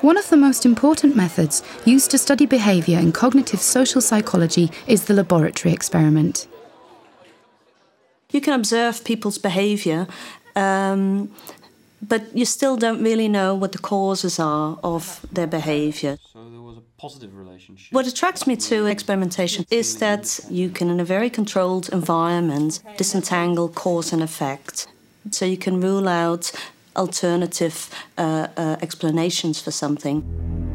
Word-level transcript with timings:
One 0.00 0.16
of 0.16 0.28
the 0.30 0.36
most 0.36 0.64
important 0.64 1.16
methods 1.16 1.60
used 1.84 2.12
to 2.12 2.18
study 2.18 2.46
behaviour 2.46 3.00
in 3.00 3.10
cognitive 3.10 3.60
social 3.60 4.00
psychology 4.00 4.70
is 4.86 5.06
the 5.06 5.14
laboratory 5.14 5.74
experiment. 5.74 6.46
You 8.30 8.40
can 8.40 8.52
observe 8.52 9.02
people's 9.02 9.38
behaviour, 9.38 10.06
um, 10.54 11.32
but 12.00 12.22
you 12.36 12.44
still 12.44 12.76
don't 12.76 13.02
really 13.02 13.26
know 13.26 13.56
what 13.56 13.72
the 13.72 13.78
causes 13.78 14.38
are 14.38 14.78
of 14.84 15.26
their 15.32 15.48
behaviour. 15.48 16.16
So 16.32 16.48
there 16.48 16.60
was 16.60 16.76
a 16.76 16.82
positive 16.96 17.34
relationship. 17.34 17.92
What 17.92 18.06
attracts 18.06 18.46
me 18.46 18.54
to 18.54 18.86
experimentation 18.86 19.64
is 19.68 19.98
that 19.98 20.38
you 20.48 20.70
can, 20.70 20.90
in 20.90 21.00
a 21.00 21.04
very 21.04 21.28
controlled 21.28 21.88
environment, 21.88 22.80
disentangle 22.96 23.68
cause 23.68 24.12
and 24.12 24.22
effect. 24.22 24.86
So 25.32 25.44
you 25.44 25.56
can 25.56 25.80
rule 25.80 26.06
out 26.06 26.52
alternative 26.98 27.88
uh, 28.18 28.48
uh, 28.56 28.76
explanations 28.82 29.60
for 29.60 29.70
something. 29.70 30.67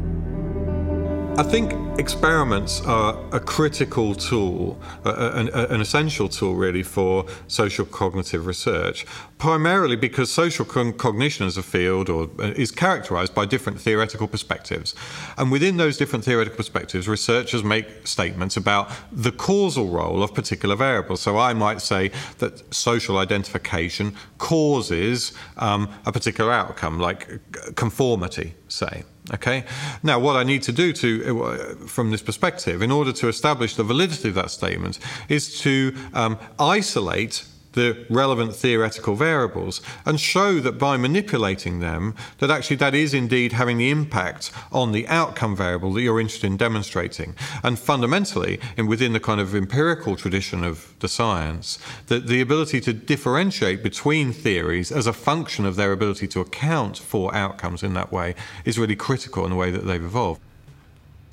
I 1.36 1.42
think 1.42 1.72
experiments 1.98 2.80
are 2.82 3.18
a 3.32 3.40
critical 3.40 4.14
tool, 4.14 4.80
an, 5.04 5.48
an, 5.48 5.80
essential 5.80 6.28
tool 6.28 6.54
really 6.54 6.84
for 6.84 7.26
social 7.48 7.84
cognitive 7.84 8.46
research, 8.46 9.04
primarily 9.38 9.96
because 9.96 10.30
social 10.30 10.64
con- 10.64 10.92
cognition 10.92 11.44
as 11.44 11.56
a 11.56 11.62
field 11.64 12.08
or, 12.08 12.30
uh, 12.38 12.52
is 12.54 12.70
characterized 12.70 13.34
by 13.34 13.46
different 13.46 13.80
theoretical 13.80 14.28
perspectives. 14.28 14.94
And 15.36 15.50
within 15.50 15.76
those 15.76 15.96
different 15.96 16.24
theoretical 16.24 16.56
perspectives, 16.56 17.08
researchers 17.08 17.64
make 17.64 18.06
statements 18.06 18.56
about 18.56 18.92
the 19.10 19.32
causal 19.32 19.88
role 19.88 20.22
of 20.22 20.34
particular 20.34 20.76
variables. 20.76 21.20
So 21.20 21.36
I 21.36 21.52
might 21.52 21.80
say 21.80 22.12
that 22.38 22.72
social 22.72 23.18
identification 23.18 24.14
causes 24.38 25.32
um, 25.56 25.88
a 26.06 26.12
particular 26.12 26.52
outcome, 26.52 27.00
like 27.00 27.40
conformity, 27.74 28.54
say. 28.68 29.02
Okay. 29.32 29.64
Now, 30.02 30.18
what 30.18 30.36
I 30.36 30.44
need 30.44 30.62
to 30.64 30.72
do 30.72 30.92
to, 30.92 31.44
uh, 31.44 31.86
from 31.86 32.10
this 32.10 32.20
perspective, 32.20 32.82
in 32.82 32.90
order 32.90 33.12
to 33.12 33.28
establish 33.28 33.74
the 33.74 33.84
validity 33.84 34.28
of 34.28 34.34
that 34.34 34.50
statement, 34.50 34.98
is 35.28 35.58
to 35.60 35.94
um, 36.12 36.38
isolate 36.58 37.44
the 37.74 38.06
relevant 38.08 38.54
theoretical 38.54 39.14
variables 39.14 39.80
and 40.06 40.18
show 40.18 40.60
that 40.60 40.78
by 40.78 40.96
manipulating 40.96 41.80
them 41.80 42.14
that 42.38 42.50
actually 42.50 42.76
that 42.76 42.94
is 42.94 43.14
indeed 43.14 43.52
having 43.52 43.78
the 43.78 43.90
impact 43.90 44.50
on 44.72 44.92
the 44.92 45.06
outcome 45.08 45.54
variable 45.54 45.92
that 45.92 46.02
you're 46.02 46.20
interested 46.20 46.46
in 46.46 46.56
demonstrating. 46.56 47.34
And 47.62 47.78
fundamentally 47.78 48.60
in 48.76 48.86
within 48.86 49.12
the 49.12 49.20
kind 49.20 49.40
of 49.40 49.54
empirical 49.54 50.16
tradition 50.16 50.64
of 50.64 50.94
the 51.00 51.08
science 51.08 51.78
that 52.06 52.26
the 52.26 52.40
ability 52.40 52.80
to 52.80 52.92
differentiate 52.92 53.82
between 53.82 54.32
theories 54.32 54.90
as 54.90 55.06
a 55.06 55.12
function 55.12 55.66
of 55.66 55.76
their 55.76 55.92
ability 55.92 56.26
to 56.28 56.40
account 56.40 56.98
for 56.98 57.34
outcomes 57.34 57.82
in 57.82 57.94
that 57.94 58.12
way 58.12 58.34
is 58.64 58.78
really 58.78 58.96
critical 58.96 59.44
in 59.44 59.50
the 59.50 59.56
way 59.56 59.70
that 59.70 59.84
they've 59.86 60.04
evolved 60.04 60.40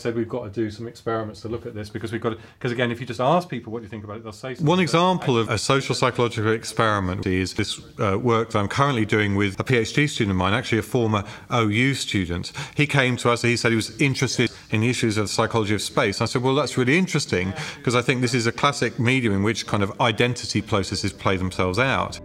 said 0.01 0.15
we've 0.15 0.29
got 0.29 0.43
to 0.43 0.49
do 0.49 0.69
some 0.71 0.87
experiments 0.87 1.41
to 1.41 1.47
look 1.47 1.65
at 1.65 1.73
this 1.73 1.89
because 1.89 2.11
we've 2.11 2.21
got 2.21 2.37
because 2.57 2.71
again, 2.71 2.91
if 2.91 2.99
you 2.99 3.05
just 3.05 3.19
ask 3.19 3.47
people 3.49 3.71
what 3.71 3.79
do 3.79 3.83
you 3.83 3.89
think 3.89 4.03
about 4.03 4.17
it, 4.17 4.23
they'll 4.23 4.31
say 4.31 4.55
something. 4.55 4.65
One 4.65 4.79
example 4.79 5.37
of 5.37 5.49
a 5.49 5.57
social 5.57 5.95
psychological 5.95 6.51
experiment 6.51 7.25
is 7.25 7.53
this 7.53 7.79
uh, 7.99 8.17
work 8.17 8.51
that 8.51 8.59
I'm 8.59 8.67
currently 8.67 9.05
doing 9.05 9.35
with 9.35 9.59
a 9.59 9.63
PhD 9.63 10.09
student 10.09 10.31
of 10.31 10.37
mine, 10.37 10.53
actually 10.53 10.79
a 10.79 10.83
former 10.83 11.23
OU 11.53 11.93
student. 11.95 12.51
He 12.75 12.87
came 12.87 13.17
to 13.17 13.29
us 13.29 13.43
and 13.43 13.51
he 13.51 13.57
said 13.57 13.71
he 13.71 13.75
was 13.75 13.99
interested 14.01 14.51
in 14.71 14.81
the 14.81 14.89
issues 14.89 15.17
of 15.17 15.25
the 15.25 15.33
psychology 15.33 15.75
of 15.75 15.81
space. 15.81 16.21
I 16.21 16.25
said, 16.25 16.41
well, 16.41 16.55
that's 16.55 16.77
really 16.77 16.97
interesting 16.97 17.53
because 17.77 17.95
I 17.95 18.01
think 18.01 18.21
this 18.21 18.33
is 18.33 18.47
a 18.47 18.51
classic 18.51 18.99
medium 18.99 19.33
in 19.33 19.43
which 19.43 19.67
kind 19.67 19.83
of 19.83 19.99
identity 20.01 20.61
processes 20.61 21.13
play 21.13 21.37
themselves 21.37 21.79
out. 21.79 22.19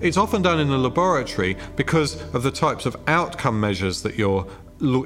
It's 0.00 0.18
often 0.18 0.42
done 0.42 0.60
in 0.60 0.68
the 0.68 0.76
laboratory 0.76 1.56
because 1.74 2.20
of 2.34 2.42
the 2.42 2.50
types 2.50 2.84
of 2.84 2.96
outcome 3.06 3.58
measures 3.58 4.02
that 4.02 4.16
you're 4.16 4.46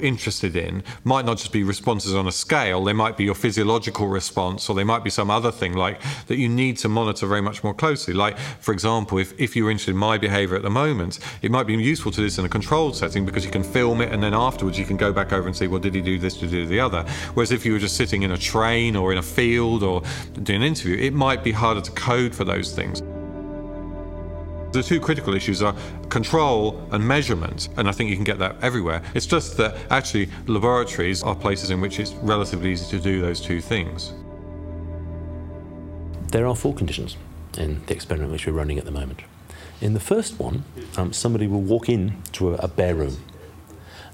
interested 0.01 0.57
in. 0.57 0.83
Might 1.05 1.25
not 1.25 1.39
just 1.39 1.53
be 1.53 1.63
responses 1.63 2.13
on 2.15 2.27
a 2.27 2.33
scale. 2.33 2.83
They 2.83 2.93
might 2.93 3.17
be 3.17 3.23
your 3.23 3.37
physiological 3.37 4.09
response 4.09 4.69
or 4.69 4.75
they 4.75 4.83
might 4.83 5.05
be 5.05 5.11
some 5.11 5.31
other 5.31 5.53
thing 5.53 5.75
like 5.75 6.01
that 6.27 6.39
you 6.39 6.49
need 6.49 6.77
to 6.79 6.89
monitor 6.89 7.27
very 7.29 7.41
much 7.41 7.63
more 7.63 7.73
closely. 7.73 8.15
Like 8.15 8.37
for 8.39 8.73
example 8.73 9.19
if, 9.19 9.39
if 9.39 9.55
you're 9.55 9.71
interested 9.71 9.93
in 9.93 9.97
my 9.97 10.19
behavior 10.19 10.57
at 10.57 10.63
the 10.63 10.71
moment 10.71 11.21
it 11.43 11.53
might 11.53 11.69
be 11.69 11.75
useful 11.75 12.11
to 12.13 12.21
this 12.21 12.39
in 12.39 12.45
a 12.45 12.49
controlled 12.49 12.97
setting 12.97 13.25
because 13.25 13.45
you 13.45 13.51
can 13.51 13.63
film 13.63 14.01
it 14.01 14.13
and 14.13 14.21
then 14.21 14.35
afterwards 14.35 14.77
you 14.77 14.85
can 14.85 14.97
go 14.97 15.13
back 15.13 15.33
over 15.33 15.47
and 15.47 15.57
see 15.57 15.69
well 15.69 15.81
did 15.81 15.95
he 15.95 16.01
do 16.01 16.19
this 16.19 16.35
did 16.35 16.51
he 16.51 16.57
do 16.57 16.67
the 16.67 16.81
other? 16.81 17.05
Whereas 17.35 17.53
if 17.53 17.65
you 17.65 17.73
were 17.73 17.79
just 17.79 17.97
sitting 17.97 18.23
in 18.23 18.33
a 18.33 18.39
train 18.39 18.97
or 18.97 19.13
in 19.13 19.19
a 19.19 19.23
field 19.23 19.85
or 19.85 20.03
doing 20.43 20.63
an 20.63 20.67
interview 20.67 20.97
it 20.97 21.15
might 21.15 21.45
be 21.45 21.53
harder 21.53 21.81
to 21.81 21.93
code 21.93 22.35
for 22.35 22.45
those 22.45 22.75
things 22.75 23.03
the 24.73 24.83
two 24.83 25.01
critical 25.01 25.35
issues 25.35 25.63
are 25.63 25.75
control 26.09 26.87
and 26.93 27.07
measurement, 27.07 27.69
and 27.77 27.89
I 27.89 27.93
think 27.93 28.11
you 28.11 28.17
can 28.17 28.25
get 28.25 28.39
that 28.39 28.57
everywhere. 28.63 29.03
It's 29.15 29.27
just 29.27 29.57
that 29.57 29.77
actually 29.91 30.29
laboratories 30.47 31.23
are 31.23 31.35
places 31.35 31.71
in 31.71 31.81
which 31.81 31.99
it's 31.99 32.13
relatively 32.13 32.73
easy 32.73 32.89
to 32.97 33.03
do 33.03 33.21
those 33.21 33.41
two 33.41 33.61
things. 33.61 34.13
There 36.29 36.47
are 36.47 36.55
four 36.55 36.75
conditions 36.75 37.17
in 37.59 37.85
the 37.87 37.95
experiment 37.95 38.31
which 38.31 38.47
we're 38.47 38.53
running 38.53 38.79
at 38.79 38.85
the 38.85 38.93
moment. 38.93 39.21
In 39.81 39.95
the 39.95 40.01
first 40.01 40.39
one, 40.39 40.65
um, 40.97 41.13
somebody 41.13 41.47
will 41.47 41.63
walk 41.63 41.89
in 41.89 42.23
to 42.33 42.55
a, 42.55 42.57
a 42.59 42.69
bare 42.69 42.95
room 42.95 43.17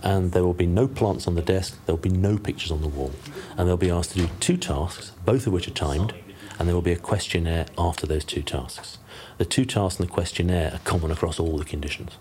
and 0.02 0.32
there 0.32 0.44
will 0.44 0.54
be 0.54 0.66
no 0.66 0.86
plants 0.86 1.26
on 1.26 1.34
the 1.34 1.42
desk, 1.42 1.78
there 1.86 1.94
will 1.94 2.02
be 2.02 2.08
no 2.08 2.38
pictures 2.38 2.70
on 2.70 2.80
the 2.80 2.88
wall, 2.88 3.12
and 3.56 3.66
they'll 3.66 3.76
be 3.76 3.90
asked 3.90 4.12
to 4.12 4.18
do 4.18 4.28
two 4.40 4.56
tasks, 4.56 5.12
both 5.24 5.46
of 5.46 5.52
which 5.52 5.66
are 5.66 5.72
timed, 5.72 6.14
and 6.58 6.68
there 6.68 6.74
will 6.74 6.82
be 6.82 6.92
a 6.92 6.96
questionnaire 6.96 7.66
after 7.78 8.06
those 8.06 8.24
two 8.24 8.42
tasks. 8.42 8.98
The 9.38 9.44
two 9.44 9.64
tasks 9.64 10.00
and 10.00 10.08
the 10.08 10.12
questionnaire 10.12 10.72
are 10.74 10.80
common 10.84 11.10
across 11.10 11.38
all 11.38 11.58
the 11.58 11.64
conditions. 11.64 12.12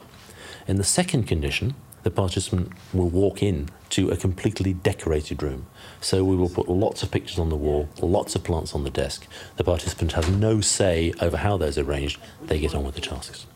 In 0.67 0.77
the 0.77 0.83
second 0.83 1.23
condition, 1.23 1.75
the 2.03 2.11
participant 2.11 2.71
will 2.93 3.09
walk 3.09 3.41
in 3.41 3.69
to 3.89 4.09
a 4.09 4.17
completely 4.17 4.73
decorated 4.73 5.41
room. 5.41 5.65
So 6.01 6.23
we 6.23 6.35
will 6.35 6.49
put 6.49 6.69
lots 6.69 7.01
of 7.01 7.09
pictures 7.09 7.39
on 7.39 7.49
the 7.49 7.55
wall, 7.55 7.89
lots 7.99 8.35
of 8.35 8.43
plants 8.43 8.75
on 8.75 8.83
the 8.83 8.91
desk. 8.91 9.27
The 9.57 9.63
participant 9.63 10.11
has 10.11 10.29
no 10.29 10.61
say 10.61 11.13
over 11.19 11.37
how 11.37 11.57
those 11.57 11.79
are 11.79 11.83
arranged. 11.83 12.19
They 12.43 12.59
get 12.59 12.75
on 12.75 12.83
with 12.83 12.93
the 12.93 13.01
tasks. 13.01 13.47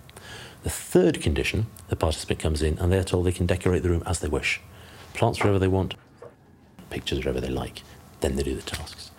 The 0.63 0.69
third 0.71 1.21
condition, 1.21 1.67
the 1.89 1.95
participant 1.95 2.39
comes 2.39 2.61
in 2.61 2.79
and 2.79 2.91
they're 2.91 3.03
told 3.03 3.25
they 3.25 3.31
can 3.31 3.45
decorate 3.45 3.83
the 3.83 3.89
room 3.89 4.03
as 4.07 4.19
they 4.19 4.27
wish. 4.27 4.59
Plants 5.13 5.39
wherever 5.39 5.59
they 5.59 5.67
want, 5.67 5.93
pictures 6.89 7.19
wherever 7.19 7.39
they 7.39 7.49
like. 7.49 7.83
Then 8.21 8.35
they 8.35 8.43
do 8.43 8.55
the 8.55 8.61
tasks. 8.61 9.11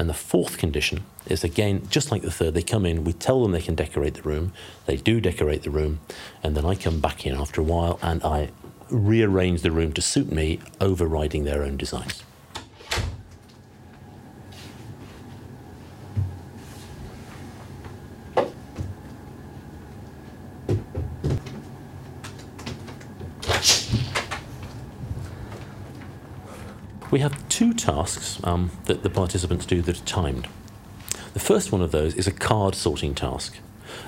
And 0.00 0.08
the 0.08 0.14
fourth 0.14 0.56
condition 0.56 1.04
is 1.26 1.44
again, 1.44 1.86
just 1.90 2.10
like 2.10 2.22
the 2.22 2.30
third, 2.30 2.54
they 2.54 2.62
come 2.62 2.86
in, 2.86 3.04
we 3.04 3.12
tell 3.12 3.42
them 3.42 3.52
they 3.52 3.60
can 3.60 3.74
decorate 3.74 4.14
the 4.14 4.22
room, 4.22 4.54
they 4.86 4.96
do 4.96 5.20
decorate 5.20 5.62
the 5.62 5.68
room, 5.68 6.00
and 6.42 6.56
then 6.56 6.64
I 6.64 6.74
come 6.74 7.00
back 7.00 7.26
in 7.26 7.34
after 7.34 7.60
a 7.60 7.64
while 7.64 7.98
and 8.00 8.24
I 8.24 8.48
rearrange 8.88 9.60
the 9.60 9.70
room 9.70 9.92
to 9.92 10.00
suit 10.00 10.32
me, 10.32 10.58
overriding 10.80 11.44
their 11.44 11.62
own 11.62 11.76
designs. 11.76 12.22
We 27.10 27.18
have 27.20 27.48
two 27.48 27.74
tasks 27.74 28.38
um, 28.44 28.70
that 28.84 29.02
the 29.02 29.10
participants 29.10 29.66
do 29.66 29.82
that 29.82 29.98
are 30.00 30.04
timed. 30.04 30.46
The 31.32 31.40
first 31.40 31.72
one 31.72 31.82
of 31.82 31.90
those 31.90 32.14
is 32.14 32.28
a 32.28 32.32
card 32.32 32.76
sorting 32.76 33.16
task. 33.16 33.58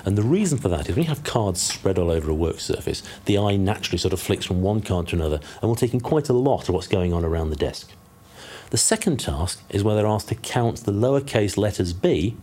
And 0.05 0.17
the 0.17 0.23
reason 0.23 0.57
for 0.57 0.69
that 0.69 0.87
is 0.87 0.95
when 0.95 1.03
you 1.03 1.09
have 1.09 1.25
cards 1.25 1.61
spread 1.61 1.99
all 1.99 2.09
over 2.09 2.31
a 2.31 2.33
work 2.33 2.61
surface, 2.61 3.03
the 3.25 3.37
eye 3.37 3.57
naturally 3.57 3.97
sort 3.97 4.13
of 4.13 4.21
flicks 4.21 4.45
from 4.45 4.61
one 4.61 4.81
card 4.81 5.09
to 5.09 5.17
another 5.17 5.41
and 5.61 5.63
will 5.63 5.75
take 5.75 5.93
in 5.93 5.99
quite 5.99 6.29
a 6.29 6.33
lot 6.33 6.69
of 6.69 6.75
what's 6.75 6.87
going 6.87 7.11
on 7.11 7.25
around 7.25 7.49
the 7.49 7.57
desk. 7.57 7.91
The 8.69 8.77
second 8.77 9.19
task 9.19 9.61
is 9.69 9.83
where 9.83 9.95
they're 9.95 10.07
asked 10.07 10.29
to 10.29 10.35
count 10.35 10.77
the 10.85 10.93
lowercase 10.93 11.57
letters 11.57 11.91
B 11.91 12.37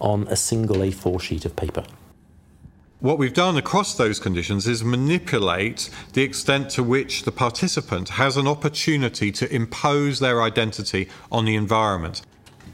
on 0.00 0.26
a 0.28 0.36
single 0.36 0.76
A4 0.76 1.20
sheet 1.20 1.44
of 1.44 1.54
paper. 1.54 1.84
What 3.00 3.18
we've 3.18 3.34
done 3.34 3.58
across 3.58 3.94
those 3.94 4.18
conditions 4.18 4.66
is 4.66 4.82
manipulate 4.82 5.90
the 6.14 6.22
extent 6.22 6.70
to 6.70 6.82
which 6.82 7.24
the 7.24 7.30
participant 7.30 8.08
has 8.08 8.38
an 8.38 8.48
opportunity 8.48 9.30
to 9.32 9.54
impose 9.54 10.18
their 10.18 10.40
identity 10.40 11.10
on 11.30 11.44
the 11.44 11.56
environment. 11.56 12.22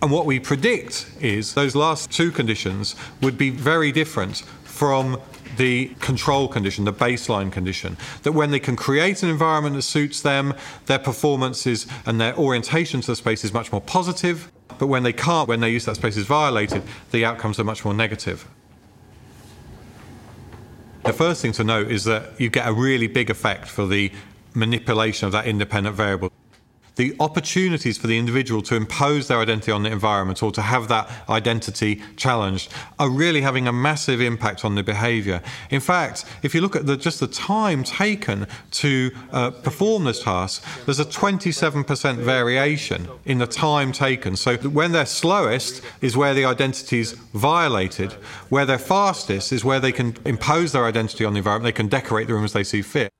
And 0.01 0.13
what 0.13 0.25
we 0.25 0.39
predict 0.39 1.11
is 1.21 1.55
those 1.55 1.75
last 1.75 2.13
two 2.13 2.31
conditions 2.31 2.95
would 3.21 3.37
be 3.37 3.51
very 3.51 3.91
different 3.91 4.45
from 4.63 5.21
the 5.57 5.89
control 5.99 6.47
condition, 6.47 6.85
the 6.85 6.93
baseline 6.93 7.51
condition. 7.51 7.97
That 8.23 8.31
when 8.31 8.53
they 8.53 8.61
can 8.61 8.77
create 8.77 9.25
an 9.25 9.29
environment 9.29 9.75
that 9.75 9.83
suits 9.83 10.23
them, 10.23 10.55
their 10.87 11.01
performances 11.01 11.89
and 12.07 12.21
their 12.21 12.37
orientation 12.37 13.01
to 13.01 13.09
the 13.09 13.17
space 13.17 13.43
is 13.45 13.53
much 13.53 13.73
more 13.73 13.81
positive. 13.81 14.53
But 14.79 14.87
when 14.87 15.03
they 15.03 15.13
can't, 15.13 15.49
when 15.49 15.59
their 15.59 15.71
use 15.71 15.83
of 15.89 15.95
that 15.95 16.01
space 16.01 16.17
is 16.17 16.27
violated, 16.27 16.85
the 17.11 17.25
outcomes 17.25 17.59
are 17.59 17.65
much 17.65 17.85
more 17.85 17.93
negative. 17.93 18.49
The 21.05 21.13
first 21.13 21.43
thing 21.43 21.53
to 21.53 21.65
note 21.65 21.91
is 21.91 22.05
that 22.05 22.41
you 22.41 22.49
get 22.49 22.69
a 22.69 22.73
really 22.73 23.09
big 23.09 23.29
effect 23.29 23.67
for 23.67 23.87
the 23.87 24.13
manipulation 24.55 25.27
of 25.27 25.33
that 25.33 25.47
independent 25.47 25.97
variable. 25.97 26.31
The 26.97 27.15
opportunities 27.21 27.99
for 27.99 28.07
the 28.07 28.19
individual 28.19 28.63
to 28.63 28.77
impose 28.77 29.29
their 29.29 29.39
identity 29.39 29.73
on 29.73 29.83
the 29.83 29.91
environment 29.91 30.43
or 30.43 30.53
to 30.53 30.63
have 30.63 30.89
that 30.89 31.09
identity 31.29 32.03
challenged 32.17 32.71
are 32.99 33.09
really 33.09 33.41
having 33.41 33.67
a 33.67 33.73
massive 33.73 34.21
impact 34.21 34.65
on 34.65 34.75
the 34.75 34.83
behaviour. 34.83 35.43
In 35.71 35.81
fact, 35.81 36.25
if 36.43 36.55
you 36.55 36.61
look 36.61 36.77
at 36.77 36.87
the, 36.87 36.97
just 36.97 37.21
the 37.21 37.27
time 37.27 37.85
taken 37.85 38.47
to 38.73 39.11
uh, 39.31 39.51
perform 39.51 40.05
this 40.05 40.23
task, 40.23 40.65
there's 40.85 41.01
a 41.01 41.05
27% 41.05 42.17
variation 42.17 43.09
in 43.25 43.39
the 43.39 43.47
time 43.47 43.93
taken. 43.93 44.37
So 44.37 44.57
when 44.57 44.93
they're 44.93 45.07
slowest 45.07 45.83
is 46.01 46.17
where 46.17 46.35
the 46.35 46.45
identity 46.45 47.01
is 47.01 47.13
violated, 47.13 48.13
where 48.49 48.67
they're 48.67 48.79
fastest 48.79 49.53
is 49.53 49.65
where 49.65 49.81
they 49.81 49.93
can 49.93 50.17
impose 50.25 50.73
their 50.73 50.85
identity 50.85 51.25
on 51.25 51.33
the 51.33 51.39
environment, 51.39 51.75
they 51.75 51.77
can 51.77 51.89
decorate 51.89 52.27
the 52.27 52.35
room 52.35 52.45
as 52.45 52.53
they 52.53 52.65
see 52.65 52.83
fit. 52.83 53.13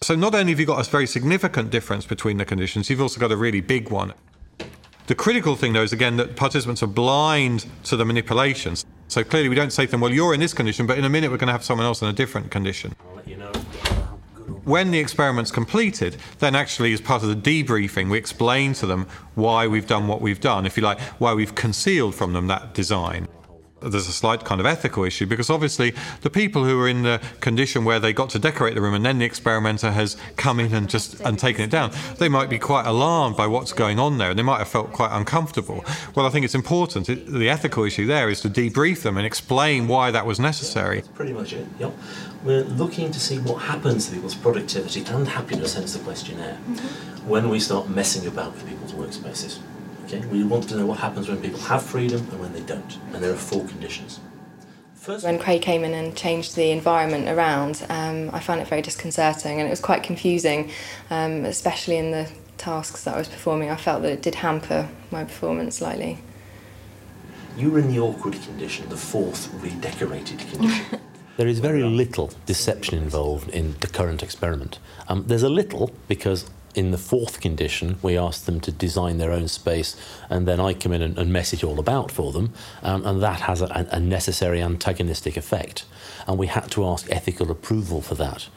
So 0.00 0.14
not 0.14 0.34
only 0.34 0.52
have 0.52 0.60
you 0.60 0.66
got 0.66 0.84
a 0.84 0.90
very 0.90 1.06
significant 1.06 1.70
difference 1.70 2.06
between 2.06 2.38
the 2.38 2.44
conditions, 2.44 2.88
you've 2.90 3.00
also 3.00 3.20
got 3.20 3.30
a 3.30 3.36
really 3.36 3.60
big 3.60 3.90
one. 3.90 4.14
The 5.06 5.14
critical 5.14 5.56
thing, 5.56 5.72
though, 5.72 5.82
is 5.82 5.92
again 5.92 6.16
that 6.16 6.36
participants 6.36 6.82
are 6.82 6.88
blind 6.88 7.66
to 7.84 7.96
the 7.96 8.04
manipulations. 8.04 8.86
So 9.08 9.22
clearly, 9.22 9.48
we 9.48 9.54
don't 9.54 9.72
say 9.72 9.84
to 9.84 9.90
them, 9.90 10.00
well, 10.00 10.12
you're 10.12 10.32
in 10.32 10.40
this 10.40 10.54
condition, 10.54 10.86
but 10.86 10.96
in 10.96 11.04
a 11.04 11.08
minute 11.08 11.30
we're 11.30 11.36
going 11.36 11.48
to 11.48 11.52
have 11.52 11.64
someone 11.64 11.86
else 11.86 12.02
in 12.02 12.08
a 12.08 12.12
different 12.12 12.50
condition. 12.50 12.94
You 13.26 13.36
know. 13.36 13.52
When 14.64 14.90
the 14.90 14.98
experiment's 14.98 15.50
completed, 15.50 16.16
then 16.38 16.54
actually, 16.54 16.92
as 16.92 17.00
part 17.00 17.22
of 17.22 17.28
the 17.28 17.64
debriefing, 17.64 18.10
we 18.10 18.18
explain 18.18 18.74
to 18.74 18.86
them 18.86 19.06
why 19.34 19.66
we've 19.66 19.86
done 19.86 20.06
what 20.06 20.20
we've 20.20 20.40
done, 20.40 20.66
if 20.66 20.76
you 20.76 20.82
like, 20.82 21.00
why 21.18 21.34
we've 21.34 21.54
concealed 21.54 22.14
from 22.14 22.32
them 22.32 22.46
that 22.46 22.74
design 22.74 23.28
there's 23.82 24.08
a 24.08 24.12
slight 24.12 24.44
kind 24.44 24.60
of 24.60 24.66
ethical 24.66 25.04
issue 25.04 25.26
because 25.26 25.50
obviously 25.50 25.94
the 26.22 26.30
people 26.30 26.64
who 26.64 26.80
are 26.80 26.88
in 26.88 27.02
the 27.02 27.20
condition 27.40 27.84
where 27.84 28.00
they 28.00 28.12
got 28.12 28.30
to 28.30 28.38
decorate 28.38 28.74
the 28.74 28.80
room 28.80 28.94
and 28.94 29.04
then 29.04 29.18
the 29.18 29.24
experimenter 29.24 29.90
has 29.90 30.16
come 30.36 30.60
in 30.60 30.74
and 30.74 30.88
just 30.88 31.20
and 31.20 31.38
taken 31.38 31.64
it 31.64 31.70
down, 31.70 31.90
they 32.18 32.28
might 32.28 32.48
be 32.48 32.58
quite 32.58 32.86
alarmed 32.86 33.36
by 33.36 33.46
what's 33.46 33.72
going 33.72 33.98
on 33.98 34.18
there 34.18 34.30
and 34.30 34.38
they 34.38 34.42
might 34.42 34.58
have 34.58 34.68
felt 34.68 34.92
quite 34.92 35.10
uncomfortable. 35.12 35.84
Well, 36.14 36.26
I 36.26 36.30
think 36.30 36.44
it's 36.44 36.54
important. 36.54 37.08
It, 37.08 37.26
the 37.26 37.48
ethical 37.48 37.84
issue 37.84 38.06
there 38.06 38.28
is 38.30 38.40
to 38.42 38.48
debrief 38.48 39.02
them 39.02 39.16
and 39.16 39.26
explain 39.26 39.88
why 39.88 40.10
that 40.10 40.26
was 40.26 40.38
necessary. 40.38 40.96
That's 40.96 41.08
pretty 41.08 41.32
much 41.32 41.52
it. 41.52 41.66
Yep. 41.78 41.92
We're 42.44 42.64
looking 42.64 43.12
to 43.12 43.20
see 43.20 43.38
what 43.38 43.62
happens 43.62 44.06
to 44.06 44.14
people's 44.14 44.34
productivity 44.34 45.04
and 45.04 45.28
happiness, 45.28 45.74
hence 45.74 45.94
the 45.94 46.02
questionnaire, 46.02 46.54
mm-hmm. 46.54 47.28
when 47.28 47.48
we 47.48 47.60
start 47.60 47.88
messing 47.88 48.26
about 48.26 48.52
with 48.54 48.68
people's 48.68 48.92
workspaces. 48.92 49.58
Okay, 50.04 50.24
we 50.26 50.44
want 50.44 50.68
to 50.68 50.76
know 50.76 50.86
what 50.86 50.98
happens 50.98 51.28
when 51.28 51.40
people 51.40 51.60
have 51.60 51.82
freedom 51.82 52.20
and 52.30 52.40
when 52.40 52.52
they 52.52 52.60
don't, 52.62 52.98
and 53.12 53.22
there 53.22 53.32
are 53.32 53.36
four 53.36 53.64
conditions. 53.66 54.20
First 55.02 55.24
when 55.24 55.40
Craig 55.40 55.62
came 55.62 55.82
in 55.82 55.94
and 55.94 56.16
changed 56.16 56.54
the 56.54 56.70
environment 56.70 57.28
around, 57.28 57.84
um, 57.88 58.30
I 58.32 58.38
found 58.38 58.60
it 58.60 58.68
very 58.68 58.82
disconcerting 58.82 59.58
and 59.58 59.66
it 59.66 59.70
was 59.70 59.80
quite 59.80 60.04
confusing, 60.04 60.70
um, 61.10 61.44
especially 61.44 61.96
in 61.96 62.12
the 62.12 62.30
tasks 62.56 63.02
that 63.02 63.16
I 63.16 63.18
was 63.18 63.26
performing. 63.26 63.68
I 63.68 63.74
felt 63.74 64.02
that 64.02 64.12
it 64.12 64.22
did 64.22 64.36
hamper 64.36 64.88
my 65.10 65.24
performance 65.24 65.78
slightly. 65.78 66.18
You 67.56 67.72
were 67.72 67.80
in 67.80 67.90
the 67.90 67.98
awkward 67.98 68.34
condition, 68.42 68.88
the 68.90 68.96
fourth 68.96 69.52
redecorated 69.54 70.38
condition. 70.38 71.00
there 71.36 71.48
is 71.48 71.58
very 71.58 71.82
little 71.82 72.30
deception 72.46 72.96
involved 72.96 73.48
in 73.48 73.74
the 73.80 73.88
current 73.88 74.22
experiment. 74.22 74.78
Um, 75.08 75.24
there's 75.26 75.42
a 75.42 75.48
little 75.48 75.90
because 76.06 76.48
in 76.74 76.90
the 76.90 76.98
fourth 76.98 77.40
condition, 77.40 77.98
we 78.02 78.16
ask 78.16 78.44
them 78.44 78.60
to 78.60 78.72
design 78.72 79.18
their 79.18 79.32
own 79.32 79.48
space, 79.48 79.96
and 80.30 80.46
then 80.46 80.60
I 80.60 80.74
come 80.74 80.92
in 80.92 81.02
and, 81.02 81.18
and 81.18 81.32
mess 81.32 81.52
it 81.52 81.62
all 81.64 81.78
about 81.78 82.10
for 82.10 82.32
them, 82.32 82.52
um, 82.82 83.04
and 83.06 83.22
that 83.22 83.40
has 83.40 83.60
a, 83.60 83.86
a, 83.90 84.00
necessary 84.00 84.62
antagonistic 84.62 85.36
effect. 85.36 85.84
And 86.26 86.38
we 86.38 86.46
had 86.46 86.70
to 86.72 86.84
ask 86.86 87.10
ethical 87.10 87.50
approval 87.50 88.00
for 88.00 88.14
that. 88.16 88.48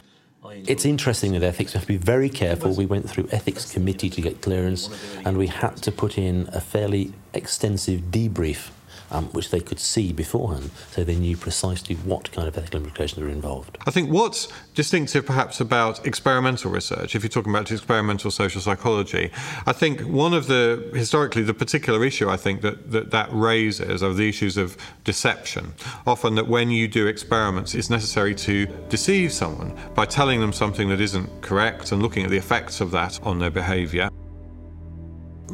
It's 0.68 0.86
interesting 0.86 1.34
that 1.34 1.44
ethics 1.44 1.74
we 1.74 1.78
have 1.80 1.82
to 1.84 1.88
be 1.88 1.98
very 1.98 2.30
careful. 2.30 2.74
We 2.74 2.86
went 2.86 3.10
through 3.10 3.28
ethics 3.32 3.72
committee 3.72 4.10
to 4.10 4.22
get 4.22 4.42
clearance, 4.42 4.90
and 5.26 5.38
we 5.38 5.48
had 5.48 5.76
to 5.78 5.92
put 5.92 6.18
in 6.18 6.48
a 6.54 6.62
fairly 6.62 7.14
extensive 7.34 8.04
debrief 8.12 8.70
um, 9.16 9.26
which 9.30 9.50
they 9.50 9.60
could 9.60 9.80
see 9.80 10.12
beforehand, 10.12 10.72
so 10.92 11.04
they 11.04 11.16
knew 11.16 11.38
precisely 11.38 11.96
what 11.96 12.32
kind 12.32 12.48
of 12.48 12.58
ethical 12.58 12.80
implications 12.82 13.22
were 13.22 13.30
involved. 13.30 13.78
I 13.88 13.92
think 13.92 14.12
what's 14.12 14.48
distinctive 14.74 15.26
perhaps 15.26 15.62
about 15.62 16.06
experimental 16.06 16.72
research, 16.72 17.16
if 17.16 17.24
you're 17.24 17.30
talking 17.30 17.54
about 17.54 17.72
experimental 17.72 18.32
social 18.32 18.62
psychology, 18.62 19.32
I 19.66 19.74
think 19.74 20.02
one 20.02 20.34
of 20.34 20.48
the, 20.48 20.90
historically, 20.94 21.44
the 21.44 21.54
particular 21.54 22.04
issue 22.04 22.30
I 22.30 22.38
think 22.38 22.62
that 22.62 22.92
that, 22.92 23.12
that 23.12 23.30
raises 23.32 24.04
are 24.04 24.14
the 24.14 24.28
issues 24.28 24.58
of 24.58 24.78
deception. 25.04 25.74
Often 26.06 26.36
that 26.36 26.48
when 26.48 26.70
you 26.70 26.88
do 26.88 27.08
experiments, 27.08 27.74
it's 27.74 27.90
necessary 27.90 28.36
to 28.36 28.66
deceive 28.90 29.32
someone 29.32 29.78
by 29.94 30.06
telling 30.06 30.40
them 30.42 30.54
something 30.54 30.90
that 30.90 31.02
isn't 31.02 31.30
correct 31.42 31.92
and 31.92 32.02
looking 32.02 32.24
at 32.26 32.30
the 32.30 32.38
effects 32.38 32.82
of 32.82 32.92
that 32.92 33.20
on 33.24 33.40
their 33.40 33.52
behaviour. 33.52 34.10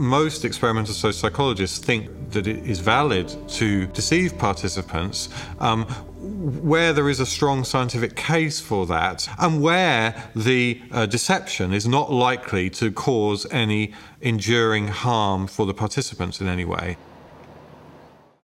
Most 0.02 0.46
experimental 0.46 0.96
social 0.96 1.30
psychologists 1.30 1.78
think 1.78 2.32
that 2.32 2.48
it 2.48 2.66
is 2.66 2.80
valid 2.80 3.36
to 3.50 3.86
deceive 3.86 4.36
participants 4.36 5.30
um, 5.60 5.86
where 5.86 6.92
there 6.92 7.08
is 7.08 7.20
a 7.20 7.26
strong 7.28 7.64
scientific 7.64 8.16
case 8.16 8.60
for 8.60 8.88
that 8.88 9.30
and 9.38 9.62
where 9.62 10.32
the 10.36 10.82
uh, 10.92 11.06
deception 11.06 11.72
is 11.72 11.88
not 11.88 12.12
likely 12.12 12.68
to 12.72 12.92
cause 12.92 13.46
any 13.52 13.94
enduring 14.22 14.88
harm 14.88 15.46
for 15.46 15.68
the 15.68 15.74
participants 15.74 16.42
in 16.42 16.48
any 16.48 16.66
way. 16.66 16.98